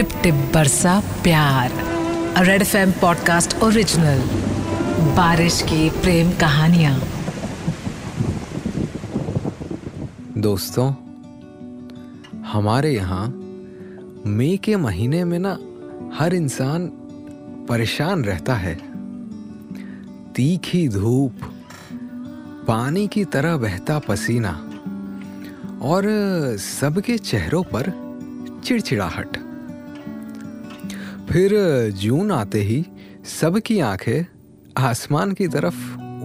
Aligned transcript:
Tip 0.00 0.22
टिप 0.22 0.34
बरसा 0.34 1.00
प्यार। 1.00 1.72
रेड 2.44 2.62
एफ़ 2.62 3.00
पॉडकास्ट 3.00 3.62
ओरिजिनल 3.62 4.18
बारिश 5.16 5.62
की 5.62 5.90
प्रेम 5.90 6.30
कहानियाँ। 6.32 7.02
दोस्तों, 10.38 10.92
हमारे 12.42 12.94
यहाँ 12.94 13.26
मई 14.26 14.60
के 14.64 14.76
महीने 14.76 15.24
में 15.24 15.38
ना 15.42 15.58
हर 16.16 16.34
इंसान 16.34 16.86
परेशान 17.68 18.24
रहता 18.24 18.54
है। 18.54 18.74
तीखी 20.32 20.88
धूप, 20.88 21.34
पानी 22.68 23.08
की 23.08 23.24
तरह 23.24 23.56
बहता 23.56 23.98
पसीना, 23.98 24.70
और 25.82 26.02
सबके 26.56 27.18
चेहरों 27.18 27.62
पर 27.62 27.92
चिड़चिड़ाहट। 28.64 29.49
फिर 31.32 31.52
जून 31.90 32.30
आते 32.32 32.60
ही 32.60 32.84
सबकी 33.40 33.80
आँखें 33.80 34.24
आसमान 34.78 35.32
की 35.32 35.48
तरफ़ 35.48 35.76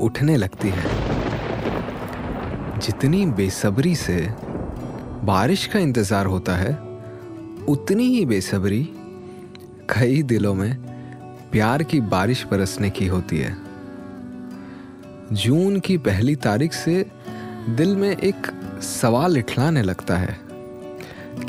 उठने 0.01 0.37
लगती 0.37 0.69
है। 0.69 0.89
जितनी 2.79 3.25
बेसब्री 3.25 3.95
से 3.95 4.27
बारिश 5.23 5.65
का 5.67 5.79
इंतज़ार 5.79 6.25
होता 6.25 6.55
है, 6.55 6.73
उतनी 7.69 8.03
ही 8.03 8.25
बेसब्री 8.25 8.89
कई 9.89 10.23
दिलों 10.23 10.53
में 10.53 10.75
प्यार 11.51 11.83
की 11.83 12.01
बारिश 12.01 12.45
बरसने 12.51 12.89
की 12.89 13.07
होती 13.07 13.37
है। 13.37 13.57
जून 15.31 15.79
की 15.79 15.97
पहली 15.97 16.35
तारीख 16.35 16.73
से 16.73 17.05
दिल 17.69 17.95
में 17.95 18.17
एक 18.17 18.47
सवाल 18.81 19.37
इठलाने 19.37 19.81
लगता 19.81 20.17
है 20.17 20.39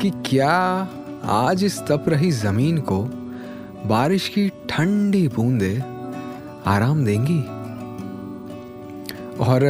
कि 0.01 0.09
क्या 0.09 0.55
आज 1.25 1.63
इस 1.63 1.79
तप 1.79 2.05
रही 2.07 2.31
ज़मीन 2.31 2.77
को 2.77 3.16
बारिश 3.87 4.27
की 4.29 4.49
ठंडी 4.69 5.27
बूंदे 5.27 5.75
आराम 6.65 7.05
देंगी। 7.05 7.39
और 9.37 9.61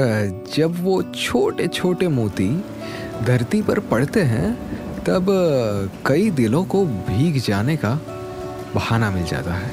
जब 0.56 0.84
वो 0.84 1.02
छोटे 1.04 1.68
छोटे 1.68 2.08
मोती 2.08 2.64
धरती 3.24 3.62
पर 3.62 3.80
पड़ते 3.80 4.22
हैं, 4.22 4.54
तब 5.04 5.26
कई 6.06 6.30
दिलों 6.30 6.66
को 6.66 6.86
भीग 6.86 7.42
जाने 7.42 7.78
का 7.78 8.00
बहाना 8.76 9.12
मिल 9.12 9.24
जाता 9.24 9.54
है। 9.54 9.72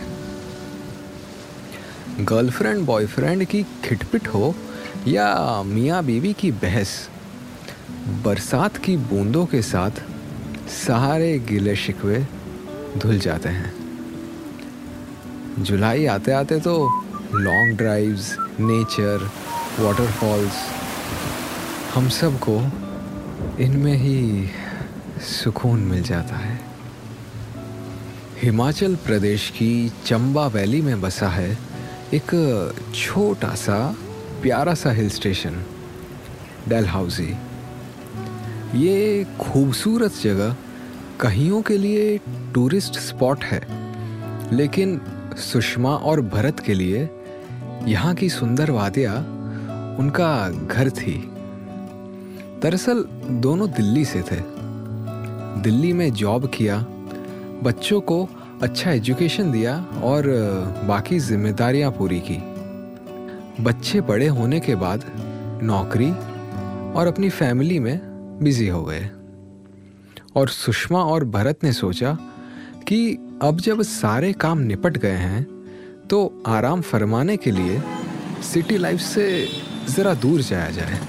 गर्लफ्रेंड, 2.20 2.86
बॉयफ्रेंड 2.86 3.44
की 3.44 3.62
खिटपिट 3.62 4.28
हो 4.28 4.54
या 5.08 5.62
मियाँ 5.62 6.04
बीवी 6.04 6.32
की 6.32 6.50
बहस, 6.50 7.08
बरसात 8.24 8.76
की 8.76 8.96
बूंदों 8.96 9.46
के 9.46 9.62
साथ 9.62 10.02
सारे 10.68 11.38
गिले 11.38 11.76
शिकवे 11.76 12.26
धुल 12.98 13.18
जाते 13.18 13.48
हैं। 13.48 13.83
जुलाई 15.58 16.06
आते 16.06 16.32
आते 16.32 16.58
तो 16.60 16.74
लॉन्ग 17.34 17.76
ड्राइव्स 17.76 18.36
नेचर 18.60 19.30
वाटरफॉल्स 19.80 20.56
हम 21.94 22.08
सबको 22.08 22.56
इनमें 23.62 23.96
ही 23.96 24.50
सुकून 25.22 25.80
मिल 25.80 26.02
जाता 26.02 26.36
है। 26.36 26.58
हिमाचल 28.42 28.96
प्रदेश 28.96 29.48
की 29.50 29.92
चंबा 30.06 30.46
वैली 30.46 30.82
में 30.82 31.00
बसा 31.00 31.28
है 31.28 31.56
एक 32.14 32.30
छोटा 32.94 33.54
सा, 33.54 33.96
प्यारा 34.42 34.74
सा 34.74 34.92
हिल 34.92 35.10
स्टेशन 35.10 35.64
डेलहाउसी 36.68 37.32
ये 38.76 39.24
खूबसूरत 39.40 40.12
जगह 40.22 40.56
कहियों 41.20 41.62
के 41.62 41.78
लिए 41.78 42.18
टूरिस्ट 42.54 42.98
स्पॉट 42.98 43.44
है, 43.44 43.60
लेकिन 44.56 45.00
सुषमा 45.36 45.90
और 45.90 46.20
भरत 46.20 46.60
के 46.60 46.74
लिए 46.74 47.10
यहाँ 47.84 48.14
की 48.14 48.28
सुंदर 48.28 48.70
वादिया 48.70 49.12
उनका 49.98 50.50
घर 50.50 50.90
थी। 50.90 51.30
दरअसल 52.62 53.04
दोनों 53.30 53.70
दिल्ली 53.70 54.04
से 54.04 54.22
थे। 54.22 54.36
दिल्ली 55.60 55.92
में 55.92 56.12
जॉब 56.12 56.50
किया, 56.54 56.86
बच्चों 57.62 58.00
को 58.00 58.28
अच्छा 58.62 58.90
एजुकेशन 58.90 59.52
दिया 59.52 59.86
और 60.02 60.22
बाकी 60.88 61.20
जिम्मेदारियाँ 61.20 61.90
पूरी 61.90 62.22
की। 62.30 62.38
बच्चे 63.62 64.00
बड़े 64.00 64.26
होने 64.26 64.60
के 64.60 64.74
बाद 64.74 65.04
नौकरी 65.62 66.10
और 66.92 67.06
अपनी 67.06 67.28
फैमिली 67.28 67.78
में 67.78 68.00
बिज़ी 68.42 68.68
हो 68.68 68.84
गए। 68.84 69.10
और 70.36 70.48
सुषमा 70.48 70.98
और 70.98 71.24
भरत 71.24 71.58
ने 71.64 71.72
सोचा 71.72 72.18
कि 72.86 73.23
अब 73.44 73.56
जब 73.60 73.82
सारे 73.82 74.32
काम 74.32 74.58
निपट 74.58 74.96
गए 74.96 75.16
हैं 75.16 75.42
तो 76.10 76.42
आराम 76.46 76.80
फरमाने 76.80 77.36
के 77.36 77.50
लिए 77.50 77.82
सिटी 78.42 78.76
लाइफ 78.76 79.00
से 79.00 79.24
ज़रा 79.88 80.14
दूर 80.14 80.40
जाया 80.40 80.70
जाए। 80.70 81.00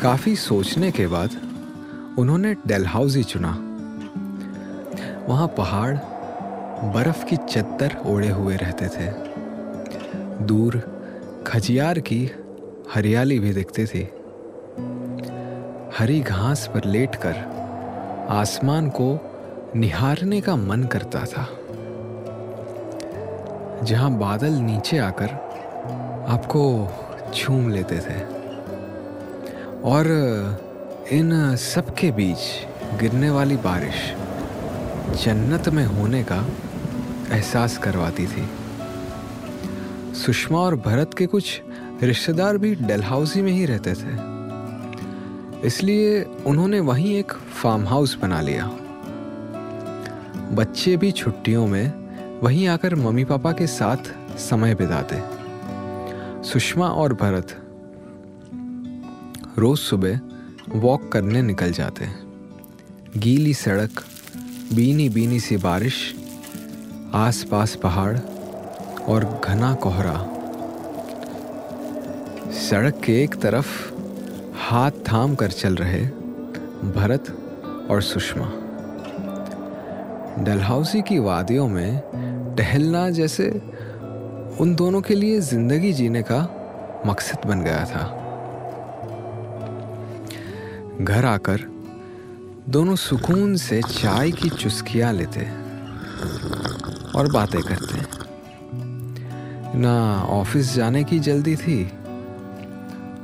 काफ़ी 0.00 0.36
सोचने 0.36 0.90
के 0.90 1.06
बाद 1.06 1.30
उन्होंने 2.18 2.54
डेलहाउसी 2.66 3.22
चुना। 3.22 3.50
वहाँ 5.28 5.48
पहाड़, 5.48 5.96
बर्फ़ 6.94 7.24
की 7.24 7.36
चद्दर 7.36 7.96
ओढ़े 8.06 8.28
हुए 8.28 8.56
रहते 8.56 8.88
थे। 8.88 9.10
दूर 10.46 10.80
खजियार 11.46 11.98
की 12.00 12.30
हरियाली 12.94 13.38
भी 13.38 13.52
दिखती 13.52 13.86
थी। 13.86 14.02
हरी 15.98 16.20
घास 16.20 16.70
पर 16.74 16.84
लेटकर 16.84 17.36
आसमान 18.30 18.90
को 18.90 19.14
निहारने 19.76 20.40
का 20.40 20.56
मन 20.56 20.84
करता 20.84 21.18
था। 21.18 21.48
जहाँ 23.82 24.10
बादल 24.10 24.52
नीचे 24.52 24.98
आकर 24.98 25.28
आपको 26.28 26.88
छूम 27.34 27.68
लेते 27.68 27.98
थे। 27.98 28.20
और 29.84 30.06
इन 31.12 31.56
सबके 31.56 32.10
बीच 32.10 32.66
गिरने 33.00 33.30
वाली 33.30 33.56
बारिश 33.56 34.14
जन्नत 35.24 35.68
में 35.68 35.86
होने 35.86 36.24
का 36.24 36.46
एहसास 37.32 37.78
करवाती 37.78 38.26
थी। 38.26 38.50
सुषमा 40.14 40.58
और 40.58 40.76
भरत 40.76 41.10
के 41.18 41.26
कुछ 41.26 41.62
रिश्तेदार 42.02 42.58
भी 42.58 42.74
डलहाउसी 42.74 43.42
में 43.42 43.52
ही 43.52 43.66
रहते 43.66 43.92
थे। 43.92 44.34
इसलिए 45.66 46.22
उन्होंने 46.22 46.80
वहीं 46.80 47.16
एक 47.16 47.32
फार्म 47.32 47.88
हाउस 47.88 48.18
बना 48.22 48.40
लिया। 48.40 48.70
बच्चे 50.52 50.96
भी 50.96 51.12
छुट्टियों 51.12 51.66
में 51.66 52.40
वहीं 52.40 52.68
आकर 52.68 52.94
मम्मी 52.94 53.24
पापा 53.24 53.52
के 53.52 53.66
साथ 53.66 53.96
समय 54.38 54.74
बिताते। 54.74 55.22
सुषमा 56.48 56.88
और 56.88 57.14
भरत 57.14 57.56
रोज 59.58 59.78
सुबह 59.78 60.20
वॉक 60.68 61.12
करने 61.12 61.42
निकल 61.42 61.72
जाते। 61.72 62.08
गीली 63.16 63.54
सड़क 63.54 64.04
बीनी 64.74 65.08
बीनी 65.08 65.40
सी 65.40 65.56
बारिश, 65.56 66.14
आसपास 67.14 67.74
पहाड़ 67.74 68.18
और 69.00 69.40
घना 69.44 69.74
कोहरा। 69.74 70.18
सड़क 72.50 73.00
के 73.04 73.22
एक 73.22 73.34
तरफ़ 73.34 73.92
हाथ 74.56 74.90
थाम 74.90 75.34
कर 75.34 75.50
चल 75.50 75.74
रहे 75.74 76.06
भरत 76.90 77.38
और 77.90 78.02
सुषमा। 78.02 78.52
डलहाउसी 80.38 81.00
की 81.02 81.18
वादियों 81.18 81.68
में 81.68 82.54
टहलना 82.58 83.08
जैसे 83.10 83.48
उन 84.60 84.74
दोनों 84.74 85.00
के 85.00 85.14
लिए 85.14 85.40
ज़िंदगी 85.40 85.92
जीने 85.92 86.22
का 86.22 86.38
मकसद 87.06 87.46
बन 87.46 87.60
गया 87.62 87.84
था। 87.84 88.02
घर 91.00 91.24
आकर 91.24 91.60
दोनों 92.68 92.96
सुकून 92.96 93.56
से 93.56 93.80
चाय 93.82 94.30
की 94.30 94.50
चुस्कियाँ 94.50 95.12
लेते 95.12 95.40
और 97.18 97.30
बातें 97.32 97.60
करते। 97.62 98.00
ना 99.78 99.94
ऑफ़िस 100.30 100.74
जाने 100.74 101.04
की 101.04 101.18
जल्दी 101.18 101.56
थी 101.56 101.84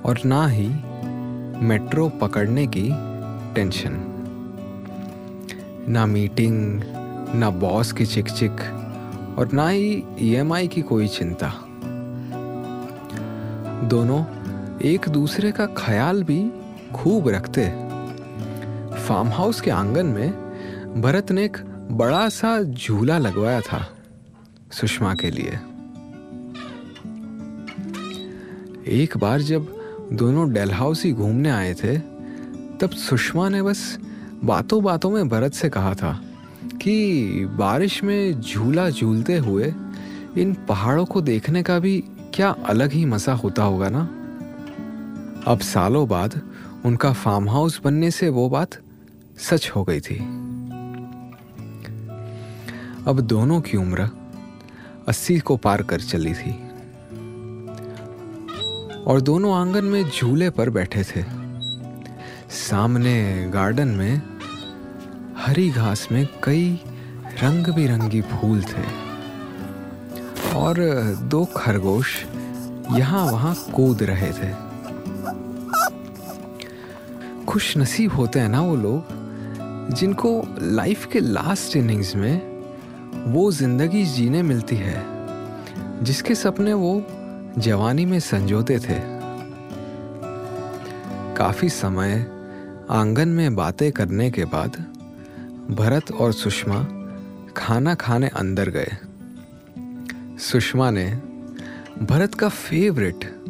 और 0.05 0.21
ना 0.25 0.47
ही 0.47 0.69
मेट्रो 1.67 2.09
पकड़ने 2.09 2.67
की 2.67 2.89
टेंशन। 3.55 4.07
ना 5.89 6.07
मीटिंग 6.07 6.81
ना 7.35 7.51
बॉस 7.51 7.93
की 7.93 8.07
चिक 8.07 8.29
चिक 8.29 8.53
और 9.39 9.51
ना 9.53 9.69
ही 9.69 10.05
ईएमआई 10.21 10.69
की 10.69 10.83
कोई 10.83 11.09
चिंता। 11.09 11.53
दोनों 13.89 14.25
एक 14.81 15.09
दूसरे 15.09 15.53
का 15.53 15.67
ख्याल 15.67 16.23
भी 16.23 16.51
खूब 16.95 17.29
रखते। 17.29 17.69
फार्म 19.07 19.29
हाउस 19.29 19.61
के 19.61 19.71
आँगन 19.71 20.07
में 20.07 20.31
भरत 21.03 21.33
ने 21.33 21.45
एक 21.45 21.57
बड़ा 21.91 22.29
सा 22.29 22.63
झूला 22.63 23.19
लगवाया 23.19 23.61
था 23.61 23.89
सुषमा 24.73 25.15
के 25.15 25.31
लिए। 25.31 25.53
एक 29.03 29.17
बार 29.17 29.41
जब 29.41 29.77
दोनों 30.13 30.53
डेलहाउसी 30.53 31.13
घूमने 31.13 31.51
आए 31.51 31.75
थे, 31.75 31.99
तब 32.81 32.91
सुषमा 32.91 33.49
ने 33.49 33.63
बस 33.63 33.99
बातों 34.45 34.83
बातों 34.83 35.11
में 35.11 35.29
भरत 35.29 35.53
से 35.53 35.69
कहा 35.69 35.95
था 35.95 36.23
कि 36.83 37.31
बारिश 37.45 38.05
में 38.05 38.41
झूला 38.41 38.91
झूलते 38.91 39.39
हुए 39.39 39.75
इन 40.39 40.57
पहाड़ों 40.69 41.05
को 41.05 41.21
देखने 41.21 41.63
का 41.63 41.79
भी 41.79 42.05
क्या 42.35 42.51
अलग 42.51 42.93
ही 42.93 43.05
मज़ा 43.05 43.33
होता 43.33 43.63
होगा 43.63 43.89
ना? 43.89 44.01
अब 45.47 45.59
सालों 45.61 46.09
बाद 46.09 46.43
उनका 46.85 47.13
फार्म 47.13 47.49
हाउस 47.49 47.81
बनने 47.85 48.11
से 48.11 48.29
वो 48.29 48.49
बात 48.49 48.71
सच 49.39 49.73
हो 49.77 49.85
गई 49.85 50.01
थी। 50.01 50.17
अब 53.07 53.21
दोनों 53.21 53.61
की 53.61 53.77
उम्र 53.77 54.11
अस्सी 55.09 55.39
को 55.39 55.57
पार 55.57 55.83
कर 55.83 56.01
चली 56.01 56.35
थी। 56.35 56.51
और 59.05 59.21
दोनों 59.21 59.55
आँगन 59.55 59.85
में 59.85 60.05
झूले 60.05 60.51
पर 60.51 60.71
बैठे 60.71 61.03
थे। 61.03 61.25
सामने 62.51 63.47
गार्डन 63.55 63.89
में 63.89 64.23
हरी 65.51 65.71
घास 65.71 66.09
में 66.13 66.29
कई 66.45 66.81
रंग 67.43 67.67
बिरंगी 67.67 68.21
फूल 68.21 68.63
थे। 68.63 68.83
और, 70.55 70.77
दो 71.23 71.45
खरगोश 71.45 72.25
यहाँ 72.93 73.33
वहाँ 73.33 73.55
कूद 73.75 74.03
रहे 74.03 74.33
थे। 74.33 74.53
खुश 77.45 77.77
नसीब 77.77 78.13
होते 78.13 78.41
हैं 78.41 78.49
ना 78.49 78.61
वो 78.61 78.77
लोग, 78.77 79.05
जिनको 79.95 80.57
लाइफ 80.61 81.07
के 81.07 81.21
लास्ट 81.21 81.77
इनिंग्स 81.77 82.17
में 82.17 82.43
वो 83.33 83.53
ज़िंदगी 83.53 84.05
जीने 84.05 84.43
मिलती 84.43 84.77
है, 84.77 85.03
जिसके 86.03 86.35
सपने 86.35 86.73
वो 86.73 87.07
जवानी 87.59 88.07
में 88.07 88.21
संजोते 88.21 88.79
थे। 88.79 89.01
काफ़ी 91.37 91.69
समय 91.69 92.27
आँगन 92.91 93.29
में 93.29 93.57
बातें 93.57 93.93
करने 93.93 94.31
के 94.31 94.45
बाद 94.45 95.00
भरत 95.71 96.13
और 96.13 96.33
सुषमा 96.33 96.83
खाना 97.57 97.95
खाने 97.95 98.29
अंदर 98.29 98.71
गए। 98.71 98.97
सुषमा 100.39 100.91
ने 100.91 101.15
भरत 102.03 102.35
का 102.35 102.49
फेवरेट 102.49 103.45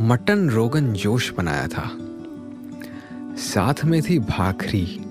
मटन 0.00 0.50
रोगन 0.50 0.92
जोश 0.92 1.32
बनाया 1.32 1.66
था। 1.66 1.90
साथ 3.36 3.84
में 3.84 4.02
थी 4.02 4.18
भाखरी 4.18 5.04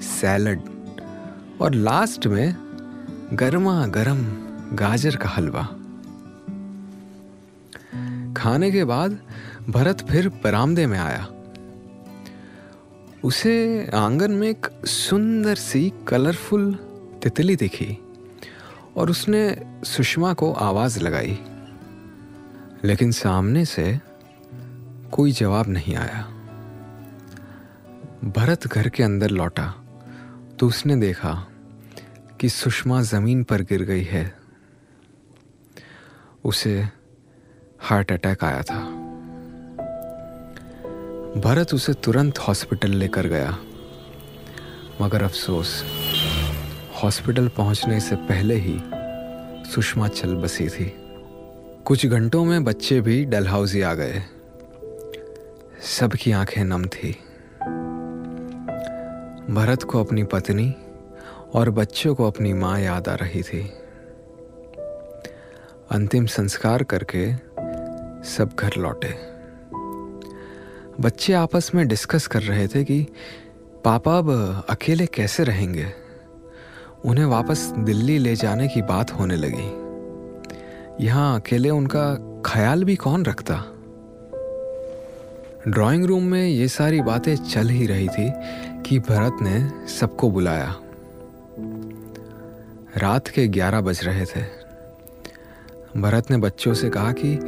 सैलड 0.00 0.60
और 1.60 1.74
लास्ट 1.74 2.26
में 2.26 2.56
गर्मा 3.32 3.86
गर्म 3.86 4.24
गाजर 4.76 5.16
का 5.16 5.28
हलवा। 5.28 5.62
खाने 8.34 8.70
के 8.70 8.84
बाद 8.84 9.18
भरत 9.68 10.06
फिर 10.10 10.28
बरामदे 10.28 10.86
में 10.86 10.98
आया। 10.98 11.26
उसे 13.24 13.86
आँगन 13.94 14.30
में 14.30 14.48
एक 14.48 14.66
सुंदर 14.84 15.54
सी 15.54 15.92
कलरफुल 16.08 16.74
तितली 17.22 17.56
दिखी 17.56 17.98
और 18.96 19.10
उसने 19.10 19.62
सुषमा 19.84 20.32
को 20.32 20.52
आवाज़ 20.52 21.00
लगाई। 21.00 21.38
लेकिन 22.84 23.12
सामने 23.12 23.64
से 23.64 24.00
कोई 25.12 25.32
जवाब 25.32 25.68
नहीं 25.68 25.96
आया। 25.96 26.22
भरत 28.24 28.66
घर 28.66 28.88
के 28.88 29.02
अंदर 29.02 29.30
लौटा 29.30 29.74
तो 30.60 30.66
उसने 30.66 30.96
देखा 30.96 31.46
कि 32.40 32.48
सुषमा 32.48 33.02
ज़मीन 33.02 33.44
पर 33.44 33.62
गिर 33.62 33.82
गई 33.82 34.04
है। 34.04 34.38
उसे 36.44 36.88
हार्ट 37.80 38.12
अटैक 38.12 38.44
आया 38.44 38.62
था। 38.62 38.97
भरत 41.38 41.74
उसे 41.74 41.92
तुरंत 41.92 42.38
हॉस्पिटल 42.38 42.90
लेकर 42.90 43.26
गया। 43.26 43.58
मगर 45.02 45.22
अफसोस, 45.22 45.84
हॉस्पिटल 47.02 47.48
पहुँचने 47.48 48.00
से 48.00 48.16
पहले 48.16 48.54
ही 48.54 48.80
सुषमा 49.70 50.08
चल 50.08 50.34
बसी 50.34 50.68
थी। 50.68 50.94
कुछ 51.84 52.06
घंटों 52.06 52.44
में 52.44 52.64
बच्चे 52.64 53.00
भी 53.00 53.24
डलहाउसी 53.24 53.82
आ 53.82 53.94
गए। 53.94 54.22
सबकी 55.98 56.32
आँखें 56.32 56.64
नम 56.64 56.84
थी। 56.86 57.12
भरत 59.54 59.82
को 59.82 60.00
अपनी 60.00 60.24
पत्नी 60.24 60.74
और 61.54 61.70
बच्चों 61.70 62.14
को 62.14 62.26
अपनी 62.26 62.52
माँ 62.52 62.80
याद 62.80 63.08
आ 63.08 63.14
रही 63.14 63.42
थी। 63.42 63.72
अंतिम 65.90 66.26
संस्कार 66.26 66.82
करके 66.82 67.32
सब 68.24 68.50
घर 68.58 68.70
लौटे। 68.78 69.37
बच्चे 71.00 71.32
आपस 71.32 71.70
में 71.74 71.88
डिस्कस 71.88 72.26
कर 72.26 72.42
रहे 72.42 72.68
थे 72.68 72.84
कि 72.84 73.06
पापा 73.84 74.18
अब 74.18 74.30
अकेले 74.68 75.06
कैसे 75.06 75.44
रहेंगे? 75.44 75.86
उन्हें 77.04 77.24
वापस 77.24 77.72
दिल्ली 77.78 78.18
ले 78.18 78.36
जाने 78.36 78.68
की 78.68 78.82
बात 78.82 79.10
होने 79.10 79.36
लगी। 79.36 79.88
यहाँ 81.04 81.40
अकेले 81.40 81.70
उनका 81.70 82.14
ख्याल 82.46 82.84
भी 82.84 82.96
कौन 82.96 83.24
रखता? 83.24 83.54
ड्राइंग 85.70 86.04
रूम 86.04 86.24
में 86.24 86.48
ये 86.48 86.68
सारी 86.68 87.00
बातें 87.00 87.36
चल 87.36 87.68
ही 87.68 87.86
रही 87.86 88.08
थी 88.08 88.32
कि 88.82 88.98
भरत 88.98 89.36
ने 89.42 89.88
सबको 89.88 90.30
बुलाया। 90.30 90.76
रात 92.96 93.28
के 93.28 93.48
ग्यारह 93.48 93.80
बज 93.80 94.00
रहे 94.04 94.24
थे। 94.24 94.42
भरत 96.00 96.30
ने 96.30 96.36
बच्चों 96.36 96.74
से 96.74 96.90
कहा 96.90 97.12
कि 97.12 97.38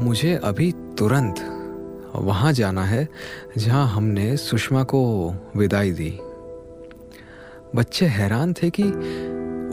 मुझे 0.00 0.40
अभी 0.44 0.72
तुरंत 0.72 1.49
वहाँ 2.16 2.52
जाना 2.52 2.84
है 2.84 3.08
जहाँ 3.58 3.86
हमने 3.86 4.36
सुषमा 4.36 4.82
को 4.82 5.34
विदाई 5.56 5.92
दी। 5.92 6.18
बच्चे 7.74 8.06
हैरान 8.06 8.52
थे 8.52 8.70
कि 8.70 8.82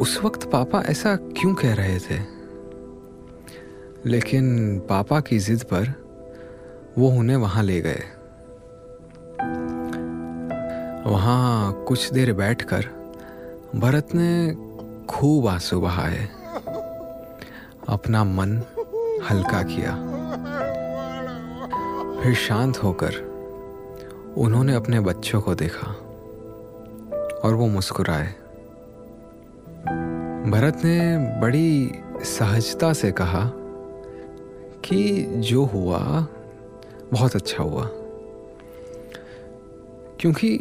उस 0.02 0.22
वक्त 0.24 0.52
पापा 0.52 0.82
ऐसा 0.82 1.16
क्यों 1.16 1.56
कह 1.56 1.74
रहे 1.74 2.00
थे? 2.00 2.20
लेकिन 4.06 4.80
पापा 4.80 5.20
की 5.20 5.40
जिद 5.40 5.64
पर 5.64 5.94
वो 6.98 7.10
उन्हें 7.10 7.38
वहाँ 7.38 7.64
ले 7.64 7.82
गए। 7.82 8.04
वहाँ 11.10 11.74
कुछ 11.88 12.14
देर 12.14 12.34
बैठकर 12.34 12.86
भरत 13.76 14.08
ने 14.16 14.56
खूब 15.06 15.48
आँसू 15.48 15.82
बहाए। 15.82 16.30
अपना 17.90 18.24
मन 18.24 18.64
हल्का 19.30 19.64
किया। 19.64 20.17
फिर 22.24 22.34
शांत 22.36 22.78
होकर 22.78 23.16
उन्होंने 24.38 24.74
अपने 24.74 25.00
बच्चों 25.00 25.42
को 25.42 25.56
देखा 25.56 25.88
और 27.44 27.54
वो 27.54 27.68
मुस्कुराए। 27.68 28.28
भरत 30.52 30.82
ने 30.86 31.18
बड़ी 31.42 31.92
सहजता 32.24 32.94
से 32.94 33.12
कहा 33.12 33.44
कि 34.86 35.26
जो 35.38 35.64
हुआ, 35.66 36.28
बहुत 37.14 37.36
अच्छा 37.36 37.64
हुआ। 37.64 37.90
क्योंकि 40.20 40.60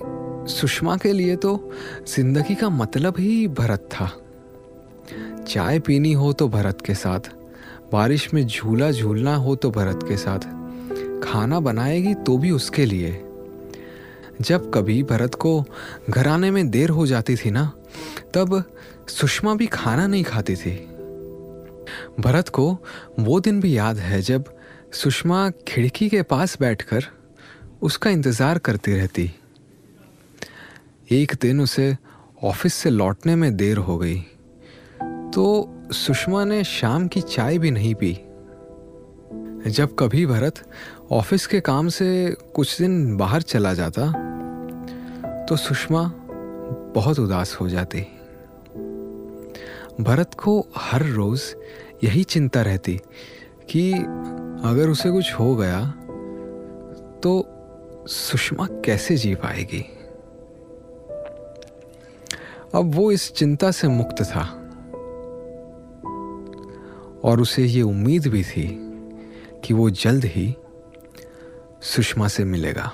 सुषमा 0.54 0.96
के 0.96 1.12
लिए 1.12 1.36
तो 1.36 1.72
ज़िंदगी 2.08 2.54
का 2.54 2.68
मतलब 2.68 3.14
ही 3.18 3.46
भरत 3.48 3.88
था। 3.92 4.10
चाय 5.48 5.78
पीनी 5.78 6.12
हो 6.12 6.32
तो 6.32 6.48
भरत 6.48 6.80
के 6.80 6.94
साथ, 6.94 7.20
बारिश 7.92 8.34
में 8.34 8.46
झूला 8.46 8.90
झूलना 8.90 9.34
हो 9.36 9.56
तो 9.56 9.70
भरत 9.70 10.00
के 10.08 10.16
साथ 10.16 10.55
खाना 11.22 11.60
बनाएगी 11.60 12.14
तो 12.16 12.36
भी 12.38 12.50
उसके 12.50 12.84
लिए। 12.86 13.12
जब 14.40 14.70
कभी 14.74 15.02
भरत 15.02 15.34
को 15.34 15.62
घर 16.10 16.28
आने 16.28 16.50
में 16.50 16.68
देर 16.70 16.90
हो 16.90 17.06
जाती 17.06 17.36
थी 17.36 17.50
ना, 17.50 17.64
तब 18.34 18.62
सुषमा 19.08 19.54
भी 19.54 19.66
खाना 19.66 20.06
नहीं 20.06 20.24
खाती 20.24 20.56
थी। 20.56 20.76
भरत 22.20 22.48
को 22.48 22.66
वो 23.18 23.40
दिन 23.40 23.60
भी 23.60 23.76
याद 23.76 23.98
है 23.98 24.20
जब 24.22 24.54
सुषमा 24.94 25.48
खिड़की 25.68 26.08
के 26.08 26.22
पास 26.22 26.56
बैठकर 26.60 27.04
उसका 27.82 28.10
इंतज़ार 28.10 28.58
करती 28.58 28.94
रहती। 28.94 29.30
एक 31.10 31.32
दिन 31.42 31.60
उसे 31.60 31.96
ऑफ़िस 32.44 32.74
से 32.74 32.90
लौटने 32.90 33.36
में 33.36 33.56
देर 33.56 33.76
हो 33.78 33.96
गई 33.98 34.18
तो 35.34 35.44
सुषमा 35.94 36.44
ने 36.44 36.62
शाम 36.64 37.06
की 37.08 37.20
चाय 37.20 37.58
भी 37.58 37.70
नहीं 37.70 37.94
पी। 37.94 38.12
जब 39.66 39.94
कभी 39.98 40.24
भरत 40.26 40.62
ऑफ़िस 41.12 41.46
के 41.46 41.60
काम 41.60 41.88
से 41.88 42.36
कुछ 42.54 42.78
दिन 42.78 43.16
बाहर 43.16 43.42
चला 43.42 43.74
जाता 43.74 44.06
तो 45.48 45.56
सुषमा 45.56 46.12
बहुत 46.94 47.18
उदास 47.18 47.54
हो 47.54 47.68
जाती। 47.68 48.00
भरत 50.00 50.34
को 50.34 50.66
हर 50.76 51.02
रोज 51.02 51.42
यही 52.04 52.24
चिंता 52.24 52.62
रहती 52.62 53.00
कि 53.70 53.92
अगर 54.68 54.88
उसे 54.88 55.10
कुछ 55.10 55.34
हो 55.34 55.56
गया 55.56 55.94
तो 57.22 57.48
सुषमा 58.08 58.66
कैसे 58.66 59.16
जी 59.16 59.34
पाएगी? 59.34 59.84
अब 62.74 62.94
वो 62.94 63.12
इस 63.12 63.32
चिंता 63.32 63.70
से 63.70 63.88
मुक्त 63.88 64.22
था। 64.22 64.44
और 67.24 67.40
उसे 67.40 67.64
ये 67.64 67.82
उम्मीद 67.82 68.26
भी 68.26 68.44
थी 68.44 68.78
कि 69.64 69.74
वो 69.74 69.90
जल्द 69.90 70.24
ही 70.24 70.56
सुषमा 71.82 72.28
से 72.28 72.44
मिलेगा। 72.44 72.92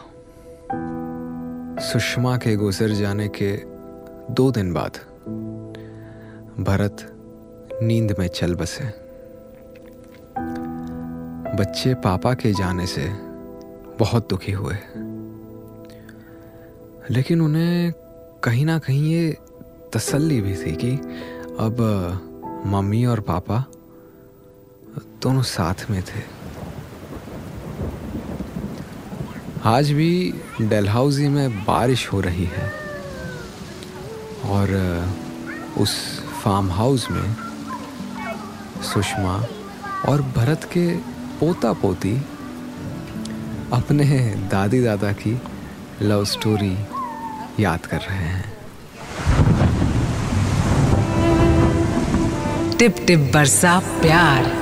सुषमा 1.81 2.37
के 2.37 2.57
गुजर 2.57 2.89
जाने 2.89 3.29
के 3.29 3.57
दो 4.35 4.51
दिन 4.51 4.73
बाद 4.73 4.91
भरत 6.61 7.19
नींद 7.83 8.17
में 8.19 8.29
चल 8.29 8.55
बसे। 8.55 8.85
बच्चे 11.57 11.95
पापा 11.95 12.35
के 12.35 12.53
जाने 12.53 12.87
से 12.87 13.09
बहुत 13.99 14.29
दुखी 14.31 14.53
हुए। 14.53 14.75
लेकिन 17.11 17.41
उन्हें 17.41 17.93
कहीं 18.45 18.67
ना 18.67 18.79
कहीं 18.79 19.13
ये 19.13 19.37
तसल्ली 19.93 20.41
भी 20.41 20.57
थी 20.57 20.77
कि 20.77 20.97
अब 21.61 21.77
मम्मी 22.67 23.05
और 23.05 23.21
पापा 23.21 23.65
दोनों 25.23 25.43
साथ 25.43 25.91
में 25.91 26.03
थे। 26.03 26.42
आज 29.65 29.91
भी 29.91 30.35
डलहाउजी 30.61 31.29
में 31.29 31.65
बारिश 31.65 32.13
हो 32.13 32.21
रही 32.21 32.45
है 32.45 32.73
और 34.45 34.73
उस 35.79 36.21
फार्म 36.45 36.71
हाउस 36.71 37.11
में 37.11 37.37
सुषमा 38.83 39.47
और 40.09 40.23
भरत 40.23 40.65
के 40.65 40.97
पोता 41.41 41.73
पोती 41.73 42.17
अपने 43.73 44.35
दादी 44.51 44.85
दादा 44.85 45.13
की 45.13 45.43
लव 46.03 46.25
स्टोरी 46.25 46.79
याद 47.61 47.87
कर 47.87 47.99
रहे 47.99 48.19
हैं। 48.19 48.53
टिप 52.79 52.97
टिप 53.07 53.31
बरसा 53.35 53.79
प्यार 53.79 54.53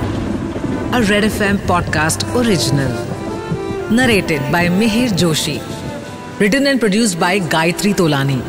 red 1.03 1.23
F 1.23 1.43
M 1.43 1.57
podcast 1.57 2.25
original 2.25 3.10
narrated 3.91 4.51
by 4.51 4.69
Mihir 4.69 5.09
Joshi 5.21 5.59
written 6.41 6.67
and 6.67 6.79
produced 6.79 7.17
by 7.19 7.39
Gayatri 7.53 7.93
Tolani 7.93 8.41